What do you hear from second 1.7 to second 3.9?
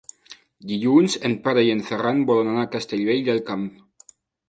en Ferran volen anar a Castellvell del Camp.